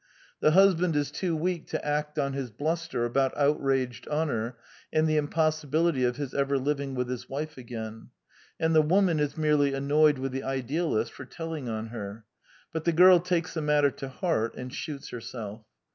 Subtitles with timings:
[0.39, 4.57] The husband is too weak to act on his bluster about outraged honor
[4.91, 8.09] and the impossibility of his ever living with his wife again;
[8.59, 12.25] and the woman is merely annoyed with the idealist for telling on her;
[12.73, 15.67] but the girl takes the matter to heart and shoots herself.